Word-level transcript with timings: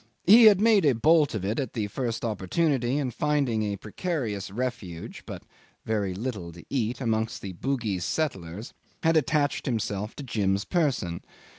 He 0.25 0.45
had 0.45 0.59
made 0.59 0.83
a 0.83 0.95
bolt 0.95 1.35
of 1.35 1.45
it 1.45 1.59
at 1.59 1.73
the 1.73 1.85
first 1.85 2.25
opportunity, 2.25 2.97
and 2.97 3.13
finding 3.13 3.61
a 3.61 3.75
precarious 3.77 4.49
refuge 4.49 5.21
(but 5.27 5.43
very 5.85 6.15
little 6.15 6.51
to 6.53 6.65
eat) 6.71 6.99
amongst 6.99 7.43
the 7.43 7.53
Bugis 7.53 8.03
settlers, 8.03 8.73
had 9.03 9.15
attached 9.15 9.67
himself 9.67 10.15
to 10.15 10.23
Jim's 10.23 10.65
person. 10.65 11.21